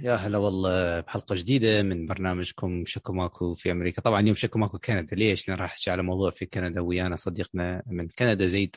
[0.00, 4.02] يا هلا والله بحلقة جديدة من برنامجكم شكو ماكو في أمريكا.
[4.02, 5.16] طبعا اليوم شكو ماكو كندا.
[5.16, 8.76] ليش؟ لأن راح على موضوع في كندا ويانا صديقنا من كندا زيد.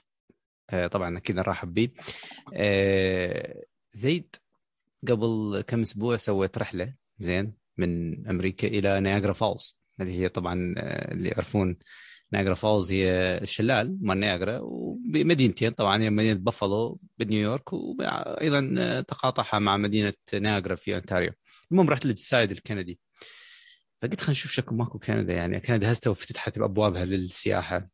[0.70, 1.90] آه طبعا أكيد نرحب به
[2.54, 3.64] آه
[3.94, 4.36] زيد
[5.08, 9.80] قبل كم أسبوع سويت رحلة زين من أمريكا إلى نياجرا فولز.
[10.02, 11.78] اللي هي طبعا آه اللي يعرفون
[12.34, 20.14] نياجرا فولز هي الشلال مال نياجرا وبمدينتين طبعا مدينة بافالو بنيويورك وأيضا تقاطعها مع مدينة
[20.34, 21.32] نياجرا في أونتاريو.
[21.72, 23.00] المهم رحت لل side الكندي.
[24.02, 27.90] فقلت خلينا نشوف شكو ماكو كندا يعني كندا هسه وفتحت أبوابها للسياحة.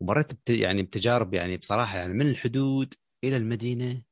[0.00, 2.94] ومريت بت يعني بتجارب يعني بصراحة يعني من الحدود
[3.24, 4.02] إلى المدينة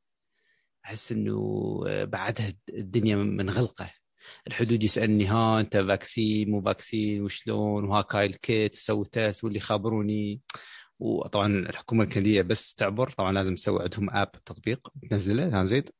[0.84, 3.90] أحس إنه بعدها الدنيا منغلقه
[4.46, 9.60] الحدود يسألني ها أنت vaccine مو vaccine وشلون؟ وهاك هاي ال kit سوي test واللي
[9.60, 10.40] خابروني
[10.98, 15.90] وطبعا الحكومة الكندية بس تعبر طبعا لازم تسوي عندهم app تطبيق تنزله زيد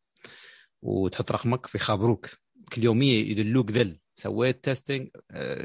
[0.82, 2.26] وتحط رقمك فيخابروك
[2.72, 4.00] كل يوميه يذلوك ذل.
[4.16, 5.08] سويت testing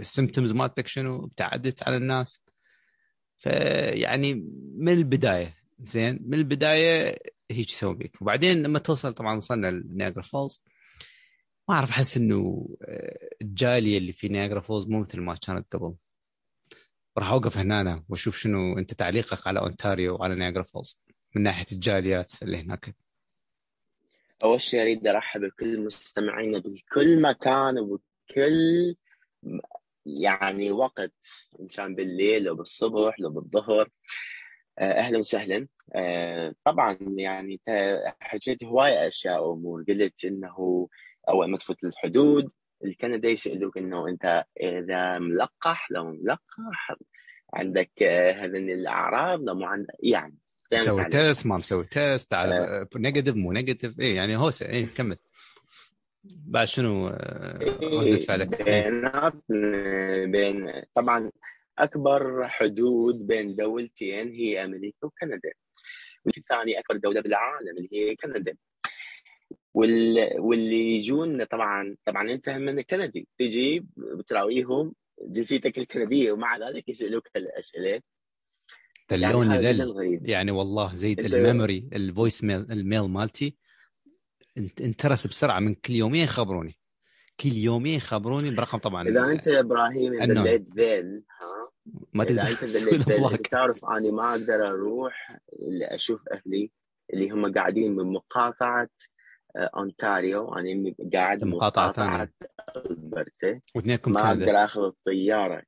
[0.01, 2.41] symptoms مالتك شنو ابتعدت عن الناس.
[3.37, 4.33] فيعني
[4.77, 7.17] من البداية زين؟ من البداية
[7.51, 8.21] هيك يسوي بيك.
[8.21, 10.63] وبعدين لما توصل طبعا وصلنا لنياجرا فولز
[11.69, 12.69] ما أعرف أحس إنه
[13.41, 15.95] الجالية اللي في نياجرا فولز مو مثل ما كانت قبل.
[17.17, 20.99] راح أوقف هنا وأشوف شنو أنت تعليقك على أونتاريو وعلى نياجرا فولز
[21.35, 22.95] من ناحية الجاليات اللي هناك.
[24.43, 28.95] أول شيء أريد أرحب بكل مستمعينا بكل مكان وبكل
[30.05, 31.13] يعني وقت
[31.59, 33.89] إن كان بالليل أو بالصبح لو بالظهر.
[34.79, 35.67] أهلا وسهلا.
[36.63, 37.61] طبعا يعني
[38.19, 40.87] حكيت هواي أشياء وامور قلت إنه
[41.29, 42.51] اول ما تفوت الحدود
[42.85, 46.95] الكندا يسألوك إنه أنت إذا ملقح لو ملقح
[47.53, 48.03] عندك
[48.37, 50.37] هذين الأعراض لو يعني
[50.73, 52.87] مسوي test ما مسوي test على آه.
[52.95, 55.17] negative مو negative اي يعني هوسة اي كمل
[56.23, 59.33] بعد شنو ردة فعلك؟ بينات
[60.25, 61.31] بين طبعا
[61.79, 65.51] أكبر حدود بين دولتين هي أمريكا وكندا
[66.49, 68.55] ثاني أكبر دولة بالعالم اللي هي كندا.
[69.75, 73.27] واللي يجون طبعا طبعا أنت من كندي.
[73.37, 78.01] تجي بتراويهم جنسيتك الكندية ومع ذلك يسألوك الاسئله
[79.11, 80.19] ذلوني يعني ذل.
[80.29, 83.55] يعني والله زيد ال memory ال voice mail ال mail مالتي
[84.81, 86.77] انترس بسرعة من كل يومين يخبروني.
[87.39, 91.71] كل يومين يخبروني برقم طبعا إذا أنت يا إبراهيم ذليت ذل ها؟
[92.13, 96.71] ما تدري أنت ذليت تعرف اني ما أقدر أروح اللي أشوف أهلي
[97.13, 98.89] اللي هم قاعدين من مقاطعة
[99.57, 100.55] أونتاريو.
[100.55, 102.33] أنا قاعد مقاطعة ثانية.
[102.75, 105.63] البرتا واثنينكم ما أقدر أخذ الطيارة.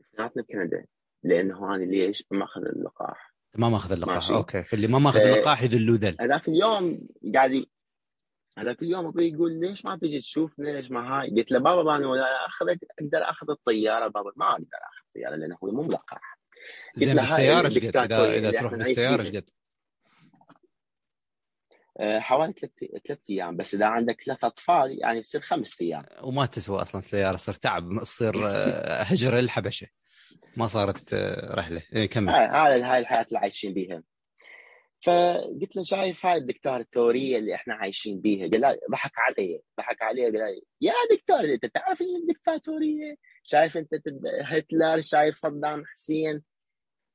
[0.00, 0.86] اثنيناتنا بكندا
[1.24, 4.14] لأنه أنا ليش ما أخذ اللقاح؟ ما ماخذ اللقاح.
[4.14, 4.34] ماشي.
[4.34, 4.64] أوكي.
[4.64, 5.22] فاللي ما ماخذ ف...
[5.22, 6.16] اللقاح يذلوا ذل.
[6.20, 7.64] هذاك اليوم قاعد
[8.58, 12.06] هذاك اليوم أبوي يقول ليش ما تجي تشوفنا ليش ما هاي؟ قلت له بابا أنا
[12.06, 14.08] ولا اخذ أقدر أخذ الطيارة.
[14.08, 16.38] بابا ما أقدر أخذ الطيارة لأنه هو مو ملقح
[16.96, 19.50] زين بالسيارة إيش قد؟ اذا, إذا تروح بالسيارة إيش قد؟
[22.00, 22.72] حوالي ثلاث
[23.06, 26.04] ثلاث أيام بس إذا عندك ثلاث أطفال يعني يصير خمس أيام.
[26.28, 28.32] وما تسوى أصلا السياره صار تعب تصير
[29.02, 29.86] هجرة للحبشة.
[30.56, 31.14] ما صارت
[31.54, 31.82] رحلة.
[31.92, 32.30] إيه كمل.
[32.30, 34.02] هذا هاي الحياة اللي عايشين بيها.
[35.02, 40.60] فقلت له شايف هاي الدكتاتوريه اللي إحنا عايشين بيها؟ قال ضحك علي ضحك علي قال
[40.80, 43.88] يا دكتور أنت تعرف الدكتاتوريه شايف أنت
[44.44, 46.42] هتلر شايف صدام حسين؟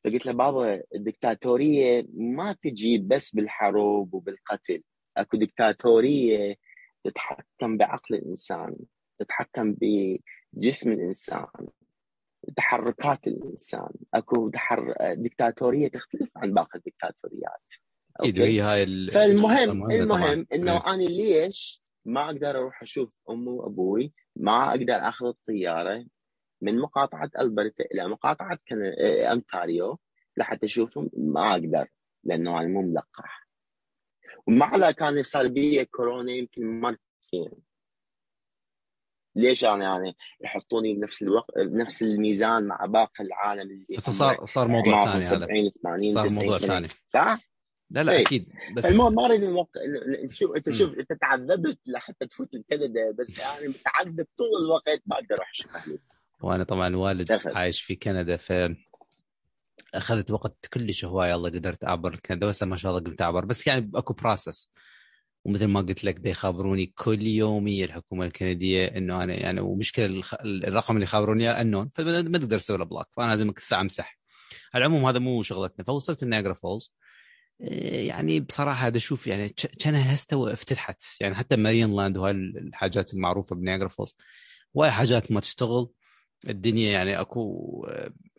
[0.04, 4.84] فقلت له بابا الدكتاتورية ما تجي بس بالحروب وبالقتل.
[5.18, 6.56] أكو دكتاتورية
[7.04, 8.76] تتحكم بعقل الإنسان
[9.20, 11.48] تتحكم بجسم الإنسان
[12.56, 13.90] تحركات الإنسان.
[14.14, 14.94] أكو تحر...
[15.14, 17.74] دكتاتورية تختلف عن باقي الدكتاتوريات.
[18.18, 19.12] أكيد هي هاي ال...
[19.12, 26.06] فالمهم المهم إنه أنا ليش ما أقدر أروح أشوف أمي وأبوي؟ ما أقدر أخذ الطيارة.
[26.62, 28.84] من مقاطعة البرتا إلى مقاطعة كان...
[29.32, 30.00] انتاريو
[30.38, 31.88] لحتى اشوفهم ما أقدر
[32.24, 33.48] لأنه أنا مو ملقح.
[34.48, 37.52] ومع كان صار بي كورونا يمكن مرتين.
[39.36, 44.68] ليش أنا يعني يحطوني بنفس الوقت بنفس الميزان مع باقي العالم اللي بس صار صار
[44.68, 46.88] موضوع ثاني 70 80 صار موضوع ثاني.
[47.08, 47.40] صح؟
[47.90, 49.82] لا لا أكيد بس المهم ما أريد الموقع
[50.30, 55.02] شوف أنت شوف أنت تعذبت لحتى تفوت لكندا بس يعني متعذب طول الوقت.
[55.06, 56.00] ما أقدر أروح أشوف أهلي
[56.42, 58.54] وأنا طبعا والد عايش في كندا ف
[59.94, 63.46] أخذت وقت كلش هواي الله قدرت أعبر كندا بس ما شاء الله قمت أعبر.
[63.46, 64.70] بس يعني أكو process
[65.46, 70.94] ومثل ما قلت لك دي يخابروني كل يوميا الحكومة الكندية إنه أنا يعني ومشكلة الرقم
[70.96, 74.20] اللي يخابروني إياه انون فما تقدر تسوي له block فأنا لازم الساعة أمسح.
[74.74, 76.96] على العموم هذا مو شغلتنا فوصلت النياجرا فولز.
[77.60, 81.02] يعني بصراحة هذا شوف يعني كأنها هسه افتتحت.
[81.22, 84.16] يعني حتى مارين لاند وهاي الحاجات المعروفة بنياجرا فولز
[84.74, 85.90] وهاي حاجات ما تشتغل.
[86.50, 87.88] الدنيا يعني أكو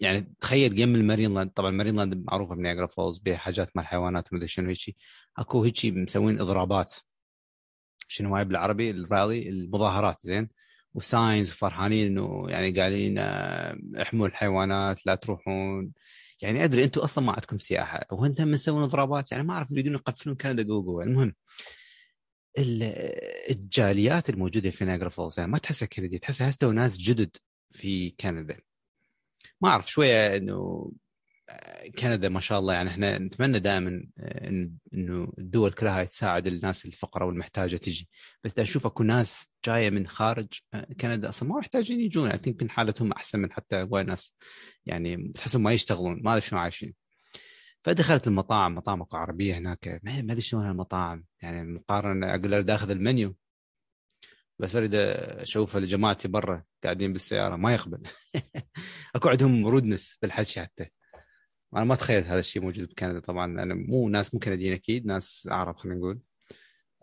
[0.01, 4.33] يعني تخيل جيم المارين لاند طبعا مارين لاند معروفة بنياجرا فولز بها حاجات مال الحيوانات
[4.33, 4.97] ومدري شنو هيك
[5.39, 6.95] أكو هيك مسوين إضرابات.
[8.09, 10.49] شنو هاي بالعربي؟ الرالي المظاهرات زين.
[10.95, 15.93] و signs وفرحانين إنه يعني قاعدين آه، احموا الحيوانات لا تروحون.
[16.43, 18.07] يعني أدري أنتم أصلا ما عندكم سياحة.
[18.13, 21.35] وانت مسوين إضرابات يعني ما أعرف يريدون يقفلون كندا جو جو المهم
[23.51, 27.37] الجاليات الموجودة في نايجرا فولز يعني ما تحسها كندي تحسها هسه ناس جدد.
[27.71, 28.61] في كندا.
[29.61, 30.91] ما أعرف شوية إنه
[31.99, 37.29] كندا ما شاء الله يعني إحنا نتمنى دائما آه، إنه الدول كلها تساعد الناس الفقراء
[37.29, 38.09] والمحتاجة تجي.
[38.45, 42.31] بس أشوف أكو ناس جاية من خارج آه، كندا أصلا ما محتاجين يجون.
[42.31, 44.37] I think حالتهم أحسن من حتى وايد ناس
[44.87, 46.95] يعني تحسهم ما يشتغلون ما أدري شنو عايشين.
[47.83, 53.37] فدخلت المطاعم مطاعم عربية هناك ما أدري شلون المطاعم يعني مقارنة أقول داخل المنيو.
[54.59, 58.03] بس أريد أشوف جماعتي برا قاعدين بالسيارة ما يقبل
[59.15, 60.87] أكو عندهم رودنس بالحكي حتى
[61.77, 65.49] أنا ما تخيلت هذا الشيء موجود بكندا طبعا أنا مو ناس مو كنديين أكيد ناس
[65.51, 66.21] عرب خلينا نقول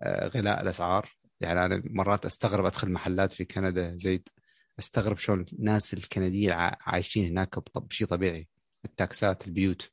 [0.01, 1.09] آه، غلاء الأسعار
[1.41, 4.29] يعني أنا مرات أستغرب أدخل محلات في كندا زيد
[4.79, 6.51] أستغرب شلون الناس الكنديين
[6.81, 8.47] عايشين هناك بشيء طبيعي
[8.85, 9.91] التاكسات البيوت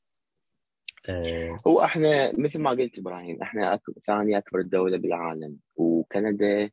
[1.09, 1.59] آه.
[1.67, 3.81] هو إحنا مثل ما قلت إبراهيم إحنا.
[4.07, 6.71] ثاني أكبر دولة بالعالم وكندا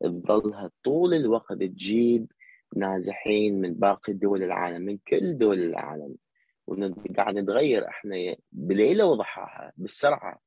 [0.00, 2.32] تظلها طول الوقت تجيب
[2.76, 6.16] نازحين من باقي دول العالم من كل دول العالم.
[6.66, 10.40] وقاعد نتغير إحنا بليلة وضحاها بالسرعة.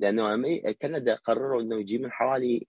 [0.00, 0.52] لأنه
[0.82, 2.66] كندا قرروا إنه يجيب من حوالي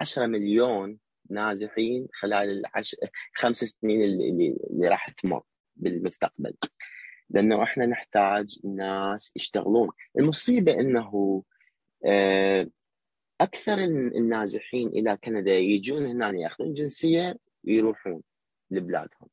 [0.00, 0.98] 10 مليون
[1.30, 2.96] نازحين خلال العش...
[3.34, 5.42] خمس سنين اللي, اللي راح تمر
[5.76, 6.54] بالمستقبل.
[7.30, 9.88] لأنه إحنا نحتاج ناس يشتغلون.
[10.18, 11.42] المصيبة إنه
[12.06, 12.68] آه،
[13.42, 18.22] أكثر النازحين إلى كندا يجون هنا ياخذون جنسية ويروحون
[18.70, 19.28] لبلادهم.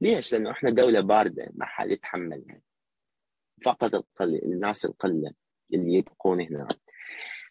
[0.00, 2.60] ليش؟ لأنه إحنا دولة باردة ما حد يتحملها
[3.64, 4.34] فقط القل...
[4.42, 5.32] الناس القلة
[5.74, 6.68] اللي يبقون هنا.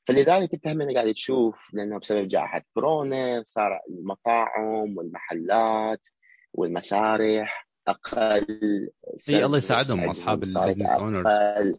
[0.05, 6.07] فلذلك أنت هم قاعد تشوف لأنه بسبب جائحة كورونا صار المطاعم والمحلات
[6.53, 8.89] والمسارح أقل.
[9.29, 11.75] إي الله يساعدهم أصحاب ال business owners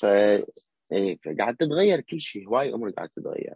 [0.00, 0.06] ف
[0.92, 3.54] اي فقاعد تتغير كل شيء هواي امور قاعد تتغير.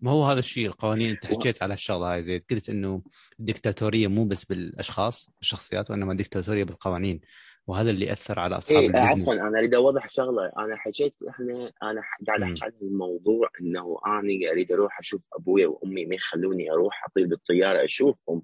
[0.00, 3.02] ما هو هذا الشيء القوانين أنت حكيت على الشغلة هاي زيد قلت إنه
[3.40, 7.20] الدكتاتوريه مو بس بالأشخاص الشخصيات وإنما الدكتاتوريه بالقوانين.
[7.66, 9.28] وهذا اللي اثر على أصحاب إيه ال business.
[9.28, 10.52] عفوا أنا أريد أوضح شغلة.
[10.58, 16.06] أنا حكيت إحنا أنا قاعد أحكي عن الموضوع إنه أنا أريد أروح أشوف أبوي وأمي
[16.06, 18.42] ما يخلوني أروح أطير بالطيارة أشوفهم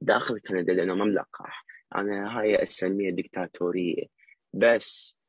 [0.00, 1.64] داخل كندا لأنه ما ملقح
[1.94, 4.04] أنا هاي أسميها دكتاتوريه
[4.52, 5.19] بس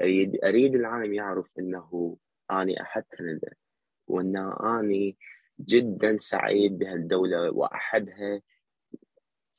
[0.00, 2.16] اريد أريد العالم يعرف إنه
[2.50, 3.52] أني احب كندا
[4.06, 5.16] وإن أني
[5.60, 8.40] جدا سعيد بهالدولة وأحبها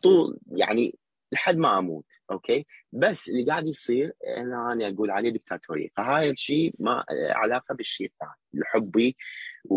[0.03, 0.99] طول يعني
[1.31, 6.75] لحد ما أموت أوكي؟ بس اللي قاعد يصير أنا أنا أقول عليه دكتاتوريه فهاي الشيء
[6.79, 9.17] ما علاقة بالشيء الثاني حبي
[9.65, 9.75] و,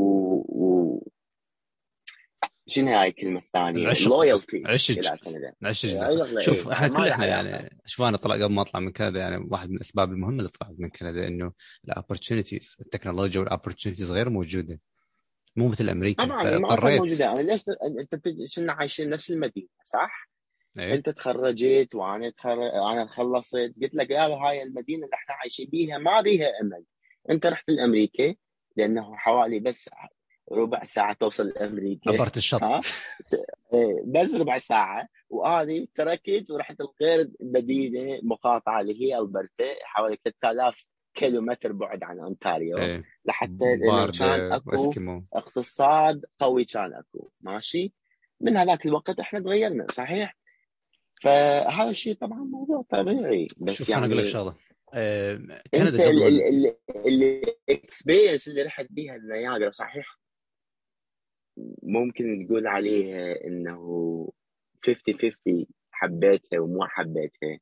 [0.49, 1.09] و...
[2.69, 5.07] شنو هاي الكلمة الثانية؟ loyalty عشج
[5.63, 5.99] عشج
[6.39, 9.77] شوف إحنا كلنا يعني شوف أنا طلع قبل ما أطلع من كندا يعني واحد من
[9.77, 11.53] الأسباب المهمة اللي طلعت من كندا إنه
[11.85, 14.81] ال opportunities التكنولوجيا وال opportunities غير موجودة.
[15.57, 16.25] مو مثل أمريكا.
[16.25, 17.33] طبعا ما موجودة.
[17.33, 17.65] أنا ليش
[18.01, 20.31] أنت كنا عايشين نفس المدينة صح؟
[20.79, 23.57] أيه؟ أنت تخرجت وأنا تخرج أنا خلصت.
[23.83, 26.85] قلت لك يا هاي المدينة اللي إحنا عايشين بيها ما بيها أمل.
[27.31, 28.35] أنت رحت لأمريكا
[28.77, 29.91] لأنه حوالي بس
[30.53, 32.11] ربع ساعة توصل لأمريكا.
[32.11, 35.09] عبرت الشط إيه، بس ربع ساعة.
[35.31, 42.21] وهذه تركت ورحت لغير مدينه مقاطعة اللي هي البرتا حوالي 3000 كيلو متر بعد عن
[42.21, 42.79] أونتاريو.
[42.79, 43.05] إيه.
[43.25, 43.79] لحتى
[44.19, 45.25] كان أكو وإسكيمو.
[45.33, 47.31] اقتصاد قوي كان أكو.
[47.41, 47.93] ماشي؟
[48.41, 50.37] من هذاك الوقت إحنا تغيرنا صحيح؟
[51.23, 53.47] فهذا الشيء طبعا موضوع طبيعي.
[53.57, 54.55] بس شوف يعني أنا أقول لك شغلة.
[54.95, 55.35] آه،
[55.75, 56.01] أنت
[57.07, 60.19] ال experience اللي رحت بيها النياجرا صحيح؟
[61.83, 63.77] ممكن تقول عليها إنه
[64.87, 67.59] 50 50 حبيتها ومو حبيتها.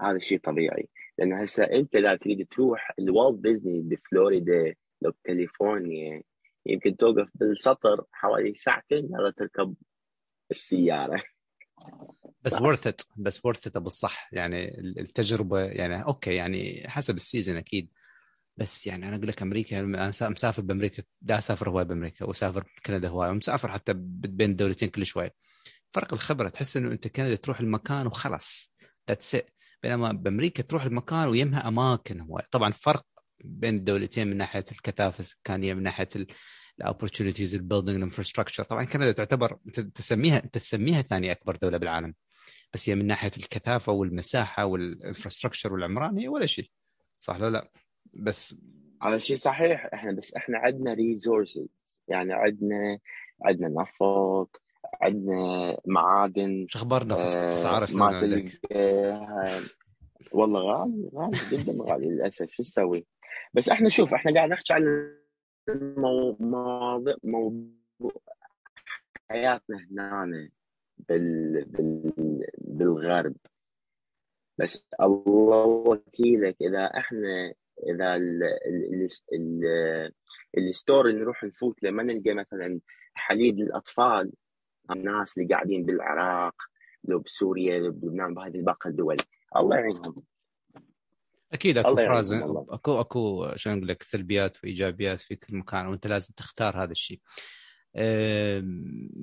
[0.00, 0.88] هذا شيء طبيعي.
[1.18, 6.22] لأن هسه أنت لا تريد تروح الوالت ديزني بفلوريدا لو بكاليفورنيا.
[6.66, 9.74] يمكن توقف بالسطر حوالي ساعتين يلا تركب
[10.50, 11.22] السيارة.
[12.42, 17.88] بس worth بس worth بالصح يعني التجربة يعني okay يعني حسب ال season أكيد.
[18.56, 23.08] بس يعني أنا أقول لك أمريكا أنا مسافر بأمريكا دا أسافر هواي بأمريكا وأسافر بكندا
[23.08, 25.30] هواي ومسافر حتى بين الدولتين كل شوي
[25.92, 28.72] فرق الخبرة تحس إنه أنت كندا تروح المكان وخلص
[29.08, 29.36] that's it
[29.82, 32.44] بينما بأمريكا تروح المكان ويمها أماكن هواي.
[32.50, 33.06] طبعا فرق
[33.44, 36.08] بين الدولتين من ناحية الكثافة السكانيه من ناحية
[36.78, 39.58] ال opportunities ال building ال infrastructure طبعا كندا تعتبر
[39.94, 42.14] تسميها أنت تسميها ثاني أكبر دولة بالعالم.
[42.74, 46.70] بس هي من ناحية الكثافة والمساحة وال infrastructure والعمران هي ولا شيء.
[47.20, 47.70] صح لا لا؟
[48.16, 48.56] بس
[49.02, 51.68] هذا شيء صحيح إحنا بس إحنا عندنا resources
[52.08, 52.98] يعني عندنا
[53.44, 54.62] عندنا نفط
[55.00, 59.60] عندنا معادن شو أخبار نفط؟ آه، اسعار شلون ما عندك؟ تلقاها
[60.32, 63.06] والله غالي غالي جدا غالي للأسف شو تسوي؟
[63.54, 65.14] بس إحنا شوف إحنا قاعد نحكي عن
[66.40, 67.70] مواضيع موضوع
[69.30, 70.48] حياتنا هنا
[71.08, 71.64] بال...
[71.64, 72.12] بال...
[72.58, 73.34] بالغرب
[74.58, 77.54] بس الله وكيلك إذا إحنا
[77.94, 78.42] إذا ال...
[78.42, 78.94] ال...
[78.94, 79.08] ال...
[79.34, 80.12] ال...
[80.58, 82.80] الستور اللي نروح نفوت لما نلقى مثلا
[83.14, 84.32] حليب للأطفال
[84.90, 86.54] الناس اللي قاعدين بالعراق
[87.04, 89.16] لو بسوريا لو بلبنان بهذه باقي الدول
[89.56, 90.22] الله يعينهم
[91.52, 92.66] أكيد أكو والله.
[92.70, 97.20] أكو أكو شلون أقول لك سلبيات وإيجابيات في كل مكان وأنت لازم تختار هذا الشيء.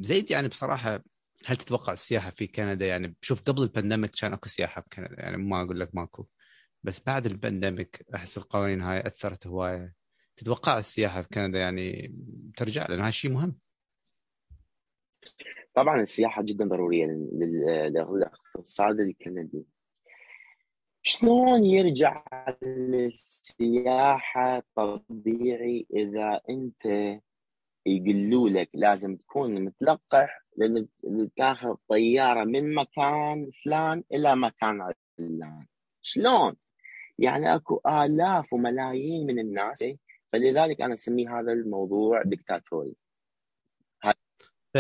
[0.02, 1.04] زيد يعني بصراحة
[1.46, 5.38] هل تتوقع السياحة في كندا يعني شوف قبل ال pandemic كان أكو سياحة بكندا يعني
[5.38, 6.28] ما أقول لك ماكو
[6.84, 9.94] بس بعد ال pandemic أحس القوانين هاي أثرت هواية.
[10.36, 12.16] تتوقع السياحة في كندا يعني
[12.58, 13.56] ترجع لأن هذا شيء مهم؟
[15.74, 19.66] طبعا السياحة جدا ضرورية لل- للاقتصاد الكندي.
[21.04, 22.24] شلون يرجع
[23.32, 26.86] للسياحة طبيعي إذا أنت
[27.86, 30.42] يقولوا لك لازم تكون متلقح
[31.36, 35.68] تاخذ طيارة من مكان فلان إلى مكان علان
[36.02, 36.56] شلون؟
[37.22, 39.86] يعني أكو آلاف وملايين من الناس.
[40.34, 42.94] فلذلك أنا أسميه هذا الموضوع دكتاتوري
[44.74, 44.78] ف...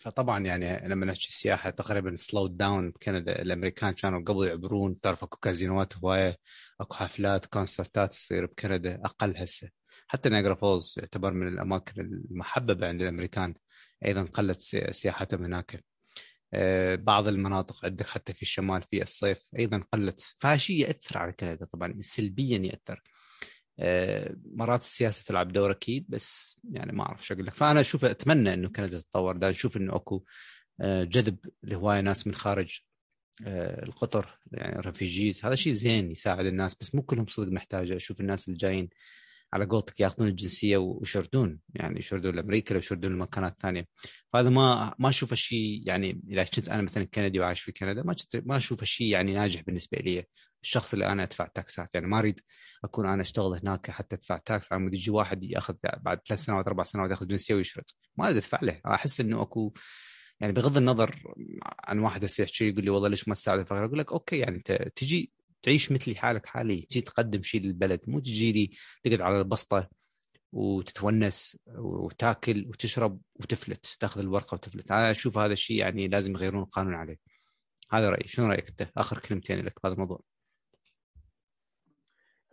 [0.00, 5.00] فطبعا يعني لما نحكي السياحة تقريبا slow down بكندا الأمريكان كانوا قبل يعبرون.
[5.00, 6.36] تعرف أكو كازينوات هواية
[6.80, 9.70] أكو حفلات concertات تصير بكندا أقل هسه.
[10.06, 13.54] حتى نياجرا فولز يعتبر من الأماكن المحببة عند الأمريكان.
[14.04, 15.84] أيضا قلت سي- سياحتهم هناك.
[16.96, 21.94] بعض المناطق عندك حتى في الشمال في الصيف أيضا قلت فهالشيء يأثر على كندا طبعا
[22.00, 23.02] سلبيا يأثر.
[23.78, 27.54] آه، مرات السياسة تلعب دور أكيد بس يعني ما أعرف شو أقول لك.
[27.54, 29.36] فأنا أشوف أتمنى إنه كندا تتطور.
[29.36, 30.24] دا نشوف إنه أكو
[30.80, 32.80] آه، جذب لهواية ناس من خارج
[33.46, 38.20] آه، القطر يعني refugees هذا شيء زين يساعد الناس بس مو كلهم صدق محتاجه أشوف
[38.20, 38.88] الناس اللي جايين
[39.52, 43.86] على قولتك ياخذون الجنسية ويشردون يعني يشردون لأمريكا لو يشردون لمكانات ثانية.
[44.32, 48.14] فهذا ما ما أشوف الشيء يعني إذا كنت أنا مثلا كندي وعايش في كندا ما
[48.34, 50.24] ما أشوف الشيء يعني ناجح بالنسبة لي.
[50.62, 52.40] الشخص اللي أنا أدفع تاكسات يعني ما أريد
[52.84, 56.66] أكون أنا أشتغل هناك حتى أدفع تاكس على مود يجي واحد يأخذ بعد ثلاث سنوات
[56.66, 57.84] أربع سنوات يأخذ جنسية ويشرد.
[58.16, 58.80] ما أريد أدفع له.
[58.86, 59.72] أحس إنه اكو
[60.40, 61.14] يعني بغض النظر
[61.84, 64.72] عن واحد يحكي يقول لي والله ليش ما تساعد الفقير؟ أقول لك okay يعني أنت
[64.96, 68.70] تجي تعيش مثلي حالك حالي تجي تقدم شيء للبلد مو تجي لي
[69.04, 69.88] تقعد على البسطة
[70.52, 74.90] وتتونس وتاكل وتشرب وتفلت تاخذ الورقة وتفلت.
[74.92, 77.16] أنا أشوف هذا الشيء يعني لازم يغيرون القانون عليه
[77.90, 78.28] هذا رأيي.
[78.28, 80.20] شنو رأيك أنت؟ آخر كلمتين لك بهذا الموضوع.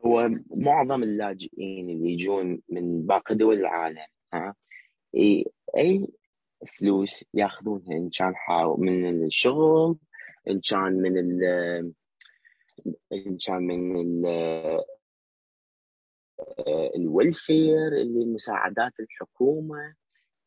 [0.06, 4.56] هو معظم اللاجئين اللي يجون من باقي دول العالم ها
[5.78, 6.08] إي
[6.80, 8.34] فلوس ياخذونها إن كان
[8.78, 9.98] من الشغل
[10.50, 11.40] إن كان من
[13.14, 14.26] ان كان من ال
[16.96, 19.96] الويلفير اللي مساعدات الحكومة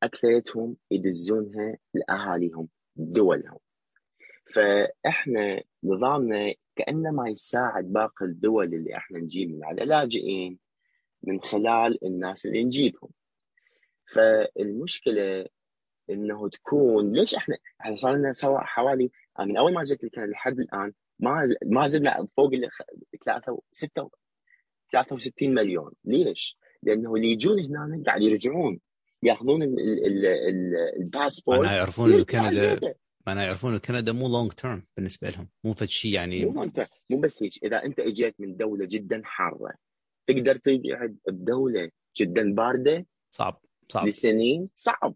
[0.02, 3.58] اكثرتهم يدزونها لأهاليهم دولهم.
[4.54, 10.58] فإحنا نظامنا كأنما يساعد باقي الدول اللي إحنا نجيب من على لاجئين
[11.22, 13.10] من خلال الناس اللي نجيبهم.
[14.14, 15.46] فالمشكلة
[16.10, 19.10] إنه تكون ليش إحنا إحنا صار لنا سوا حوالي
[19.40, 20.92] من أول ما جيت لحد الآن
[21.22, 22.68] ما ما زلنا فوق ال
[23.24, 24.10] 3 6
[24.92, 25.92] 63 مليون.
[26.04, 28.80] ليش؟ لأنه اللي يجون هنا قاعد يرجعون
[29.22, 32.94] يأخذون ال- ال- ال- ال- الباسبورت معناها يعرفون إنه كندا.
[33.26, 35.48] معناها يعرفون إنه كندا مو long term بالنسبة لهم.
[35.64, 36.44] مو فد شيء يعني.
[36.44, 37.52] مو انت مو بس هيك.
[37.64, 39.74] إذا أنت إجيت من دولة جدا حارة
[40.26, 43.60] تقدر تقعد بدولة جدا باردة؟ صعب.
[43.88, 44.06] صعب.
[44.06, 45.14] لسنين؟ صعب.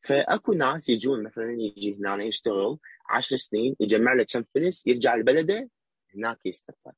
[0.00, 5.70] فأكو ناس يجون مثلا يجي هنا يشتغل عشر سنين يجمع له كم فلس يرجع لبلده
[6.14, 6.92] هناك يستقر.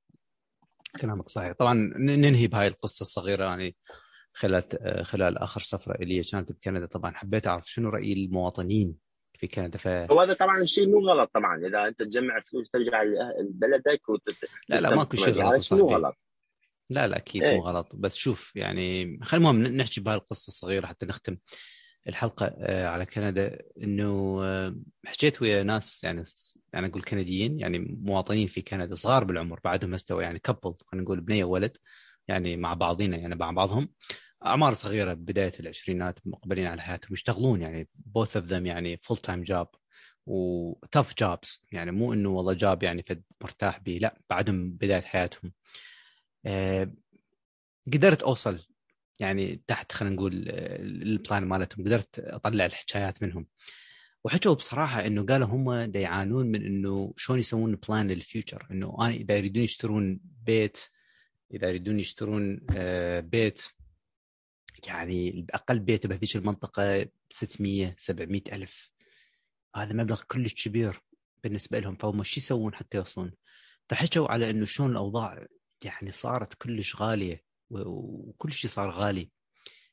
[1.00, 1.52] كلامك صحيح.
[1.52, 3.76] طبعا ننهي بهاي القصة الصغيرة يعني
[4.32, 4.62] خلال
[5.04, 7.12] خلال آخر سفرة الي كانت بكندا طبعا.
[7.12, 8.94] حبيت أعرف شنو رأي المواطنين
[9.38, 11.66] في كندا؟ ف لا وهذا طبعا الشيء مو غلط طبعا.
[11.66, 13.02] إذا أنت تجمع فلوس ترجع
[13.40, 14.36] لبلدك وتت...
[14.68, 16.16] لا ماكو شيء غلط مو غلط.
[16.90, 17.56] لا لا أكيد إيه.
[17.56, 17.96] مو غلط.
[17.96, 21.36] بس شوف يعني خلينا المهم نحكي بهاي القصة الصغيرة حتى نختم.
[22.08, 26.22] الحلقة آه، على كندا إنه آه، حكيت ويا ناس يعني
[26.74, 31.20] أنا أقول كنديين يعني مواطنين في كندا صغار بالعمر بعدهم استوى يعني كبل خلينا نقول
[31.20, 31.76] بنيه وولد
[32.28, 33.88] يعني مع بعضينا يعني مع بعضهم.
[34.46, 39.42] أعمار صغيرة بداية العشرينات مقبلين على حياتهم يشتغلون يعني both of them يعني full time
[39.42, 39.68] job
[40.26, 45.00] و tough jobs يعني مو إنه والله جاب يعني فد مرتاح به لا بعدهم بداية
[45.00, 45.52] حياتهم.
[46.46, 46.92] أه
[47.94, 48.60] قدرت أوصل
[49.18, 51.84] يعني تحت خلينا نقول ال plan مالتهم.
[51.84, 53.46] قدرت أطلع الحكايات منهم.
[54.24, 59.14] وحكوا بصراحة إنه قالوا هم يعانون من إنه شلون يسوون plan لل future إنه أنا
[59.14, 60.78] إذا يريدون يشترون بيت
[61.54, 63.62] إذا يريدون يشترون آه، بيت
[64.86, 68.90] يعني أقل بيت بهذيك المنطقة 600 700 ألف.
[69.76, 71.00] هذا مبلغ كلش كبير
[71.44, 71.96] بالنسبة لهم.
[71.96, 73.32] فهم شو يسوون حتى يوصلون؟
[73.88, 75.46] فحكوا على إنه شلون الأوضاع
[75.84, 77.45] يعني صارت كلش غالية.
[77.70, 79.30] وكل شيء صار غالي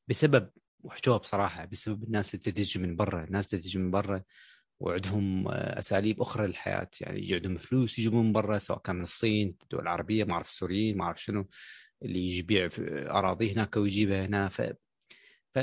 [0.07, 0.49] بسبب
[0.83, 4.23] وحكوها بصراحة بسبب الناس اللي تجي من برا الناس اللي تجي من برا
[4.79, 6.89] وعندهم أساليب أخرى للحياة.
[7.01, 10.47] يعني يجي عندهم فلوس يجيبون من برا سواء كان من الصين الدول العربية ما أعرف
[10.47, 11.47] السوريين ما أعرف شنو
[12.03, 12.69] اللي يبيع
[13.09, 14.49] اراضيه هناك ويجيبها هنا.
[14.49, 14.61] ف
[15.55, 15.59] ف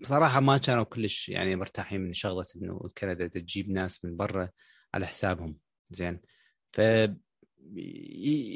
[0.00, 4.48] بصراحة ما كانوا كلش يعني مرتاحين من شغلة إنه كندا تجيب ناس من برا
[4.94, 5.58] على حسابهم.
[5.90, 6.20] زين.
[6.72, 6.80] ف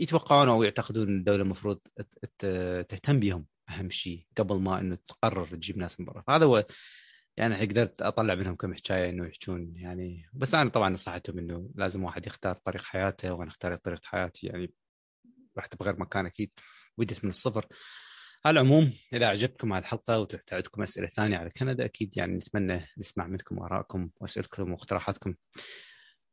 [0.00, 1.78] يتوقعون أو يعتقدون الدولة المفروض
[2.88, 3.46] تهتم بهم.
[3.68, 6.22] أهم شيء قبل ما إنه تقرر تجيب ناس من برا.
[6.26, 6.66] فهذا هو
[7.36, 10.30] يعني قدرت أطلع منهم كم حكايه إنه يحجون يعني.
[10.32, 14.46] بس أنا طبعا نصحتهم إنه لازم واحد يختار طريق حياته وأنا أختار طريقة حياتي.
[14.46, 14.72] يعني
[15.58, 16.50] رحت بغير مكان أكيد.
[16.98, 17.66] بديت من الصفر.
[18.44, 23.58] على العموم إذا عجبتكم هالحلقه وتحتاجكم أسئلة ثانية على كندا أكيد يعني نتمنى نسمع منكم
[23.58, 25.34] آرائكم وأسئلتكم واقتراحاتكم.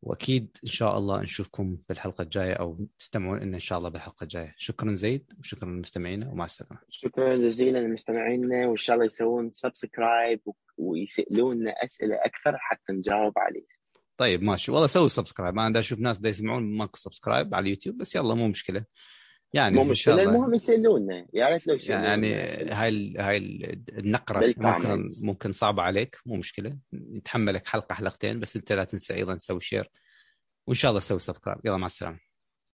[0.02, 4.54] وأكيد إن شاء الله نشوفكم بالحلقة الجاية أو تستمعون لنا إن شاء الله بالحلقة الجاية.
[4.58, 6.80] شكرا زيد وشكرا لمستمعينا ومع السلامة.
[6.90, 10.42] شكرا جزيلا لمستمعينا وإن شاء الله يسوون subscribe
[10.78, 13.80] ويسألونا أسئلة أكثر حتى نجاوب عليها.
[14.18, 14.72] طيب ماشي.
[14.72, 18.34] والله سوي subscribe أنا دا أشوف ناس دا يسمعون ماكو subscribe على اليوتيوب بس يلا
[18.34, 18.86] مو مشكلة.
[19.54, 22.34] يعني مو مشكله المهم يسألونا يا ريت لو يسألونا يعني
[22.72, 23.38] هاي هاي
[23.90, 26.78] النقرة ممكن ممكن صعبة عليك مو مشكلة.
[26.94, 29.90] نتحملك حلقة حلقتين بس أنت لا تنسى أيضا تسوي share
[30.68, 32.29] وإن شاء الله تسوي subscribe يلا مع السلامة.